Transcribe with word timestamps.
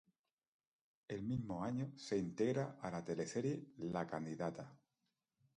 El 1.09 1.21
mismo 1.21 1.63
año 1.63 1.91
se 1.95 2.17
integra 2.17 2.79
a 2.81 2.89
la 2.89 3.05
teleserie 3.05 3.67
"La 3.77 4.07
candidata". 4.07 4.75